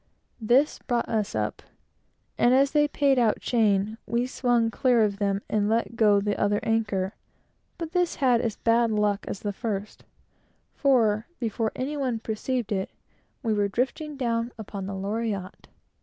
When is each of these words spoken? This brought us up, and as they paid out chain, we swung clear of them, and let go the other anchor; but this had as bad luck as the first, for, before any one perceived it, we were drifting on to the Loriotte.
This 0.41 0.79
brought 0.79 1.07
us 1.07 1.35
up, 1.35 1.61
and 2.35 2.55
as 2.55 2.71
they 2.71 2.87
paid 2.87 3.19
out 3.19 3.39
chain, 3.39 3.99
we 4.07 4.25
swung 4.25 4.71
clear 4.71 5.03
of 5.03 5.19
them, 5.19 5.43
and 5.47 5.69
let 5.69 5.95
go 5.95 6.19
the 6.19 6.35
other 6.41 6.59
anchor; 6.63 7.13
but 7.77 7.91
this 7.91 8.15
had 8.15 8.41
as 8.41 8.55
bad 8.55 8.89
luck 8.89 9.23
as 9.27 9.41
the 9.41 9.53
first, 9.53 10.03
for, 10.73 11.27
before 11.39 11.71
any 11.75 11.95
one 11.97 12.17
perceived 12.17 12.71
it, 12.71 12.89
we 13.43 13.53
were 13.53 13.67
drifting 13.67 14.19
on 14.23 14.49
to 14.49 14.55
the 14.57 14.95
Loriotte. 14.95 15.67